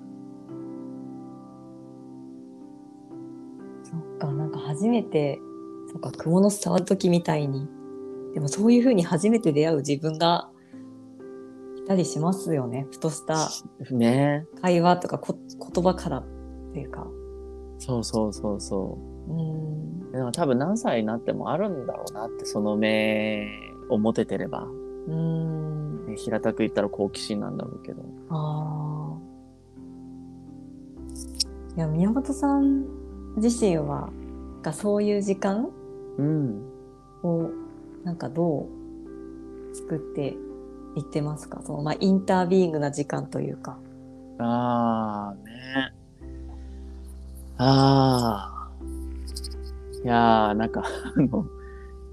[3.82, 5.40] そっか、なんか初めて、
[5.92, 7.68] そっか、蜘蛛の巣触る時みたいに。
[8.34, 10.59] でもそういうふうに初めて出会う自分がい
[11.86, 12.86] たりしますよね。
[12.90, 13.48] ふとした
[13.90, 15.36] ね会話とかこ
[15.72, 16.24] 言葉からっ
[16.72, 17.06] ていうか。
[17.78, 20.08] そうそうそうそうん。
[20.10, 20.12] う。
[20.12, 23.46] でも多分何歳になってもあるんだろうなって、その目
[23.88, 24.66] を持ててれば。
[25.08, 26.06] うん。
[26.06, 28.02] ね平たく言ったら好奇心なんだろうけど。
[28.28, 29.18] ああ。
[31.76, 32.84] いや、宮本さん
[33.36, 34.10] 自身は、
[34.62, 35.70] がそういう時間
[36.18, 36.62] うん。
[37.22, 37.48] を、
[38.04, 38.66] なんかど
[39.72, 40.36] う作って
[40.96, 41.62] いってますか？
[41.64, 43.78] その、まあ、インタービーイングな時間というか。
[44.38, 45.92] ああ、ね。
[47.58, 48.70] ああ。
[50.02, 50.82] いやー、なんか、
[51.16, 51.46] あの、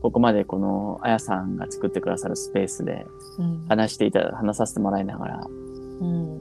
[0.02, 3.08] ここまでこの、あやさんが作ってくださるスペースで
[3.40, 3.66] うん。
[3.68, 5.48] 話していた、話させてもらいながら、
[6.02, 6.40] うん。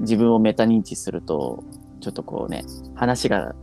[0.00, 1.64] 自分をメタ認知すると、
[2.00, 3.54] ちょっとこうね、話が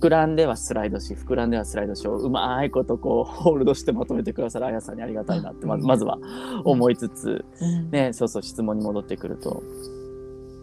[0.00, 6.18] 膨らんではスライドし、膨らんではスライドしをうまいことこう、ホールドしてまとめてくださるあやさんにありがたいなって、まずまずは
[6.64, 7.90] 思いつつ、うん。
[7.90, 9.62] ね、そうそう、質問に戻ってくると、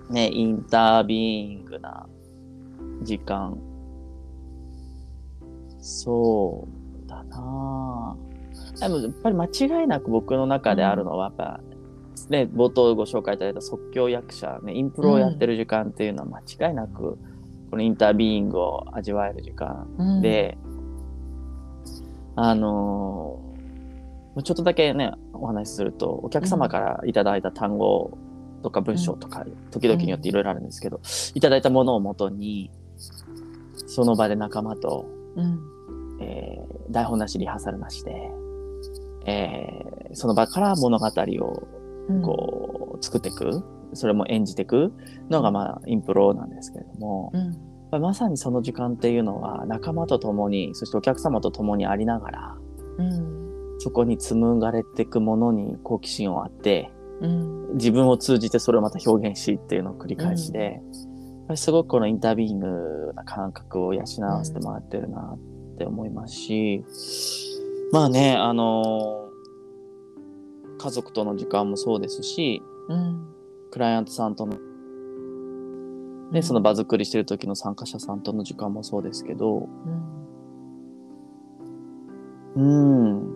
[0.10, 2.08] ね、インタービーイングな
[3.04, 3.58] 時間。
[5.80, 6.68] そ
[7.06, 9.46] うだなぁでも、やっぱり間
[9.82, 11.60] 違いなく僕の中であるのは、やっぱ、
[12.30, 17.18] ね、冒頭ご紹介いただいた即興役者、ね、インプロをやってる時間っていうのは間違いなく、
[17.72, 20.58] このインタービーイングを味わえる時間うん、で、
[22.36, 23.52] あのー
[24.44, 28.18] ちょっとだけね、お話しすると、お客様からいただいた単語
[28.64, 31.02] とか文章とか、時々によっていろいろあるんですけど、
[31.34, 32.72] いただいたものをもとに、
[33.88, 35.06] その場で仲間と、
[35.36, 35.60] うん。
[36.22, 38.32] えー台本なしリハーサルなしで、
[39.26, 41.68] えーその場から物語を
[42.10, 42.22] うん。
[42.22, 44.94] こう作っていく、それも演じていく
[45.30, 48.02] のがまあインプロなんですけれども、うん。
[48.02, 52.58] まさにその時間っていうのは仲間と共に、そしてお客様と共にありながら、
[52.98, 53.78] うん。
[53.80, 57.74] そこに紡がれていくものに好奇心をあって、うん。
[57.74, 66.86] 自分を通じてそれをまた表現しっていうのを繰り返しで、やっぱりすごくこのインタビーイングな感覚を養わせてもらってるなって思いますし、
[67.92, 69.28] まあね、あの
[70.78, 73.28] 家族との時間もそうですし、うん。
[73.72, 74.58] クライアントさんとの、
[76.32, 79.70] ね、その場作りしてる時の参加者さんとの時間もそうですけど、
[82.56, 82.64] うん。
[82.64, 83.32] うん。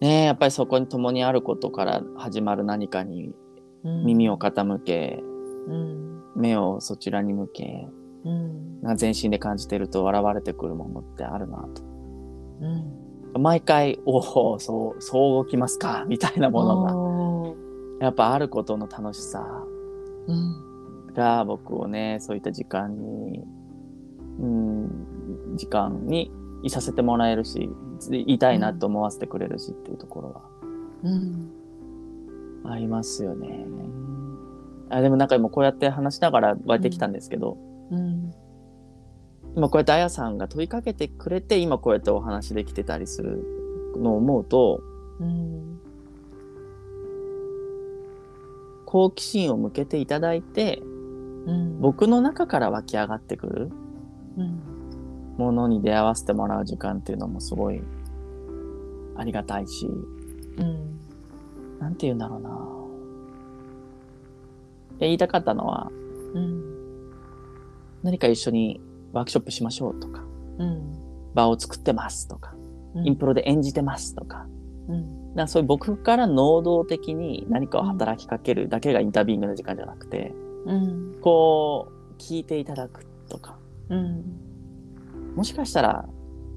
[0.00, 3.32] ねえやっぱりそこに共にあることから始まる何かに
[3.84, 4.04] うん。
[4.04, 5.22] 耳を傾け、
[5.68, 6.22] うん。
[6.34, 7.86] 目をそちらに向け、
[8.24, 8.96] うん。
[8.96, 11.82] 全身で感じてると現れてくるものってあるなと。
[12.60, 13.42] うん。
[13.42, 16.92] 毎回、おお、そう、そう動きますか、みたいなものが、
[18.04, 19.64] やっぱあることの楽しさ
[20.26, 21.14] うん。
[21.14, 23.42] が僕をね、そういった時間に、
[24.40, 26.30] うん、時間に
[26.62, 27.70] いさせてもらえるし、
[28.10, 30.42] いたいなと思わせてくれるしっていうところは
[31.04, 31.50] うん。
[32.64, 33.66] ありますよね。
[34.90, 37.56] あでもなんか今こうやって話しながら湧いてきたんですけど、
[37.90, 38.34] うん。
[39.56, 43.44] 今こうやってあやさんが問いかけてくれて今こうやってお話できてたりする
[43.96, 44.82] のを思うと
[45.20, 45.80] うん。
[48.94, 50.80] 好奇心を向けていただいて
[51.46, 51.80] うん。
[51.80, 53.70] 僕の中から湧き上がってくる
[54.38, 54.60] うん。
[55.36, 57.82] ものに出会わせてもらう時間っていうのもすごい
[59.16, 59.90] ありがたいしう
[60.62, 61.00] ん。
[61.80, 62.56] なんて言うんだろうな
[65.00, 65.90] 言いたかったのは
[66.34, 66.62] うん。
[68.04, 68.80] 何か一緒に
[69.12, 70.22] ワークショップしましょうとか
[70.58, 71.34] うん。
[71.34, 72.54] 場を作ってますとか
[72.94, 74.46] うんインプロで演じてますとか
[74.86, 75.23] うん。
[75.34, 80.32] なそういう僕から能動的に何かを働きかけるだけがインタビューイングの時間じゃなくて、
[80.66, 81.16] うん。
[81.20, 83.58] こう、聞いていただくとか、
[83.88, 84.24] うん。
[85.34, 86.08] もしかしたら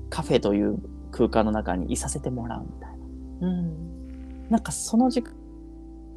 [0.10, 0.78] カフェという
[1.12, 3.48] 空間の中にいさせてもらうみたいな。
[3.48, 4.50] うん。
[4.50, 5.34] なんかその時間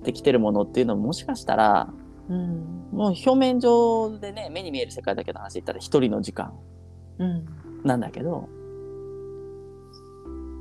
[0.02, 1.92] できてるものっていうのももしかしたら、
[2.28, 2.88] うん。
[2.92, 6.52] もう表面上でね、目に見える世界だけの話で言ったら一人の時間。
[7.18, 7.46] うん。
[7.84, 8.48] なんだけど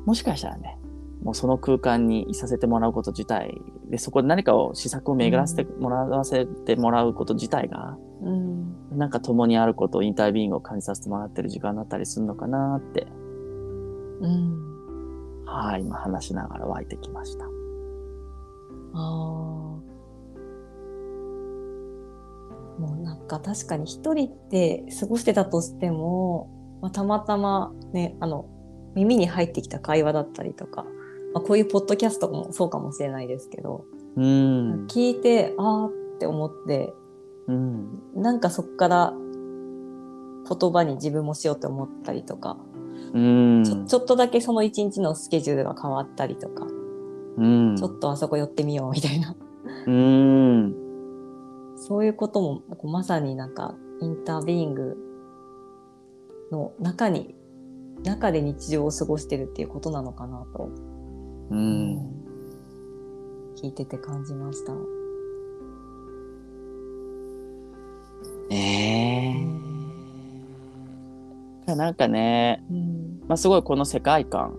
[0.05, 0.77] もしかしたらね
[1.22, 8.97] もうその空間にいさせてもらうこと自体でそこで何かを試作を巡らせてもらわせてもらうこと自体が、うん。
[8.97, 13.07] なんか共にあることインタービューイングを感じさせてもらってる時間だったりするのかなって。
[14.22, 15.45] うん。
[15.45, 17.45] はい今話しながら湧いてきました。
[17.45, 19.89] あー。
[22.80, 28.45] もうなんか確かに一人で過ごしてたとしても、まあ、たまたまねあの
[28.95, 30.86] 耳に入ってきた会話だったりとか、
[31.34, 34.88] まあ、こういうポッドキャストもそうかもしれないですけど、うん。
[34.88, 36.93] 聞いてあーって思って
[37.47, 38.01] うん。
[38.15, 42.57] なんかそこから言葉に自分もしようと思ったりとか、
[43.13, 43.63] うん。
[43.63, 46.67] ちょちょっとだけその一日のスケジュールが変わったりとか、
[47.38, 47.75] うん。
[47.77, 49.36] ちょっとあそこ寄ってみようみたいな。
[49.88, 50.75] うん。
[51.75, 54.97] そういうこともこうまさになんかインタービーイング
[56.51, 57.36] の中に
[58.03, 60.69] 中で日常を過ごしてるっていうことなのかなと、
[61.49, 61.97] うん。
[63.55, 64.73] 聞いてて感じました。
[68.49, 69.47] ね
[71.67, 71.93] えなん。
[71.95, 73.21] かね、うん。
[73.27, 74.55] まあ、すごいこの世界観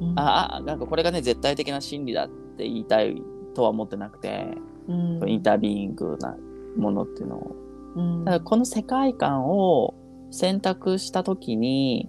[0.00, 0.18] うん。
[0.18, 0.78] ああなん。
[0.78, 3.22] かこれがね絶対的な真理だって言いたい
[3.54, 4.48] とは思ってなくて、
[4.88, 5.28] うん。
[5.28, 6.36] インタビーイングな
[6.76, 7.56] ものっていうのを
[7.96, 8.24] うん。
[8.24, 9.94] だからこの世界観を
[10.30, 12.08] 選択した時に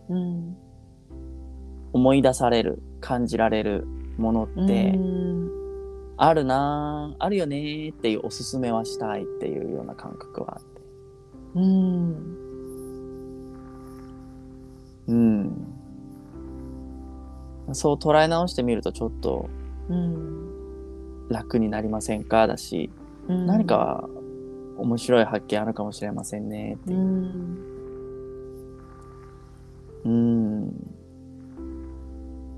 [1.92, 3.86] 思い出される感じられる
[4.18, 5.64] ものってうん。
[6.18, 10.82] あるなああるよねーっていうおすすめはしたいっていうような感覚はあって。
[11.56, 12.38] うん。
[15.08, 15.68] うん。
[17.72, 19.50] そう捉え直してみるとちょっと
[19.90, 22.92] うん楽になりませんかだし、
[23.28, 23.46] うん。
[23.46, 24.08] 何か
[24.78, 26.96] 面白い発見あるかもしれませんねってう。
[26.96, 27.58] いうん。
[30.06, 30.66] うん。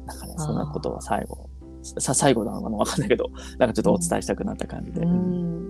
[0.05, 1.44] なんかねそんなことは最後
[1.85, 3.29] さ最後なのかなわかんないけど
[3.59, 5.69] なんかちょっとお伝えしたくなった感じで、うん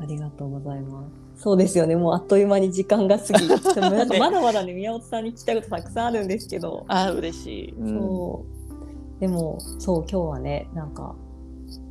[0.00, 1.02] ありがとうございま
[1.36, 1.42] す。
[1.42, 1.96] そうですよね。
[1.96, 3.48] もうあっという間に時間が過ぎ。
[3.48, 6.84] でもなんか まだまだね、宮本さんに聞きたいことたくさんあるんですけど。
[6.86, 8.44] ああ嬉しい、うんそ
[9.18, 9.20] う。
[9.20, 11.14] でも、そう、今日はね、なんか、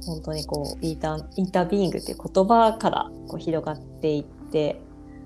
[0.06, 4.80] 本当にこう、インターインタービーイングっていう言葉からこう広がっていって、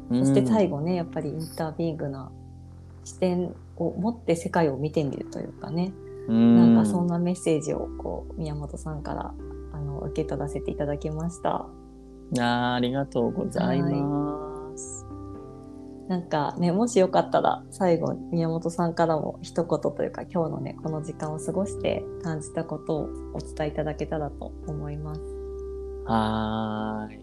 [0.09, 2.31] そして最後ね、やっぱりインタービーイングな
[3.03, 9.33] 視点を持って世界を見てみるというかね、うんなんかそんなメッセージをこう宮本さんから
[9.73, 11.67] あの受け取らせていただきました。
[12.37, 15.05] あーありがとうございます。
[16.07, 25.21] なんかね、もしよかったら最後宮本さんからも一言というか今日のねこの時間を過ごして感じたことをお伝えいただけたらと思います。
[26.05, 27.19] はーい。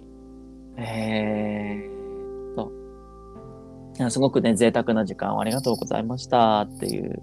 [0.77, 4.11] えーっと。
[4.11, 7.23] すごくね、贅沢な時間をありがとうございましたっていう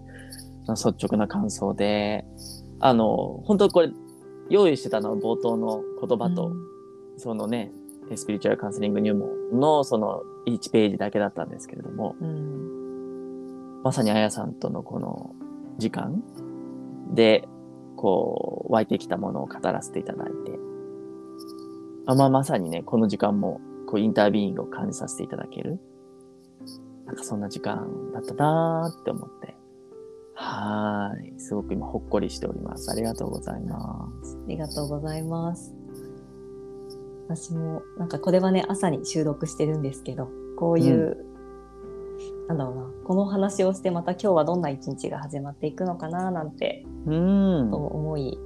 [0.68, 2.26] 率直な感想で、
[2.80, 3.91] あの、本当これ、
[4.49, 6.51] 用意してたのは冒頭の言葉と、
[7.18, 7.72] そのね、
[8.16, 15.34] スピリチュアルカウンセリング入門のその1ページだけだったんですけれども、うん、まさにあやさんとのこの
[15.78, 16.22] 時間
[17.14, 17.47] で、
[17.95, 20.59] こう、湧いてきたものを語らせていただいて、
[22.05, 25.80] あまあ、まさにね、この時間も、こう、インタービーイングを感じさせていただける。
[27.05, 29.55] なんかそんな時間だったなーって思って。
[30.44, 31.39] はーい。
[31.39, 32.91] すごく今ほっこりしております。
[32.91, 34.38] ありがとうございます。
[34.46, 35.74] ありがとうございます。
[37.30, 41.26] 私もなんかこれはね朝に収録してるんですけどこういう、
[42.50, 47.78] なんだろうなこの話をしてまた今日はどんな一日が始まっていくのかななんてうーんと。
[47.78, 48.38] 思い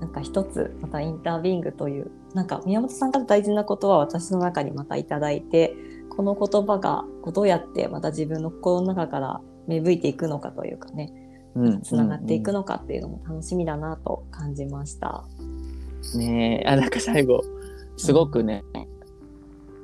[0.00, 5.76] なんか一つまたインタービングというなんか宮本さんから大事なことは私の中にまたいただいて
[6.10, 11.12] この言葉がどうやってまた自分の心の中から芽吹いていくのかというかね
[11.54, 12.54] うんつながっていくの。
[12.60, 15.24] のかっていうのも楽しみだなと感じました。
[16.16, 17.42] ねえ、あ、なんか最後、
[17.96, 18.64] すごくね、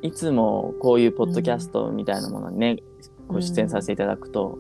[0.03, 2.77] いつもこういうポッドキャストみたいなものにね、
[3.29, 4.59] ご出演させていただくと、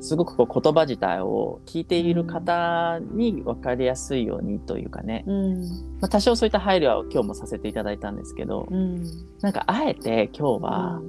[0.00, 5.60] すごくこう言葉自体を聞いている方に分かりやすいようにというかね、うん。
[6.00, 9.04] まあ、多少そういった配慮は今日もさせていただいたんですけど、うん。
[9.40, 11.00] なんかあえて今日は、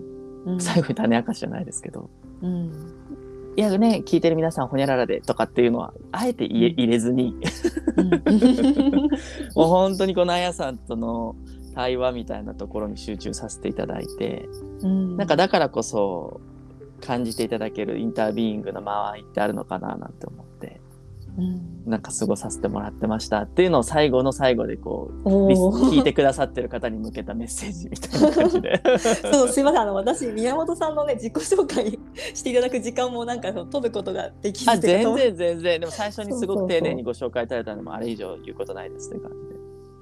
[0.45, 0.61] うん。
[0.61, 2.09] 最後に種明かしじゃないですけど、
[2.41, 6.73] うんいやね、聞いてる皆さんほにゃららでとかっていうのは、あえて言えうん。
[6.73, 7.35] 入れずに、
[7.97, 8.09] うん。
[9.55, 11.35] もう本当にこのあやさんとの
[11.75, 14.47] 対話みたいなところに集中させていただいて、
[14.81, 15.17] うん。
[15.17, 16.39] なんかだからこそ
[17.01, 20.50] 感じていただけるインタービーイングの間合いってあるのかななんて思って、
[21.37, 21.89] うん。
[21.89, 25.29] なんか過ごさせてもらってましたっていうのを最後の最後でこう
[25.89, 28.81] 聞いてくださってる方に向けたメッセージみたいな感じで。
[29.31, 29.81] そうすいません。
[29.81, 31.99] あの私宮本さんのね自己紹介
[32.33, 35.79] していただく時間もなんかその取ることができあずで全然全然。
[35.79, 39.50] でも最初にすごく丁寧にご紹介いただいたのもあれ以上言うことないですという感じ。
[39.50, 39.50] で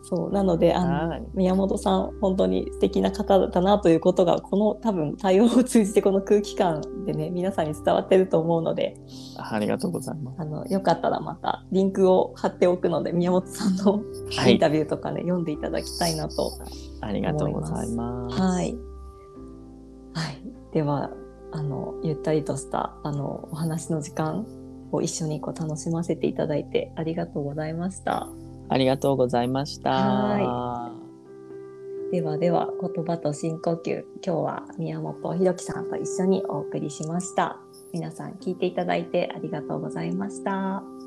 [0.01, 8.95] そうなのであのはい宮本さん本当に素敵な方だなということがこの多分対応を通じてこの空気感でね皆さんに伝わってると思うので
[9.37, 14.03] あありがとうございますあのよかったらまたリンクを貼っておくので宮本さんの
[14.35, 16.51] はいインタビューとかね、読んでいただきたいなと
[17.01, 18.75] ありがとうございますはい。
[20.13, 20.41] はい。
[20.73, 21.11] では、
[21.51, 24.45] あの、ゆったりとした、あの、お話の時間
[24.91, 28.27] を一緒にこう楽しませていただいてありがとうございました。
[28.69, 30.91] ありがとうございましたは
[32.11, 34.03] ではでは、言葉と深呼吸。
[34.25, 37.59] 今日は宮本ひろきさんと一緒にお送りしました。
[37.93, 40.98] 皆さん聞いていただいてありがとうございました。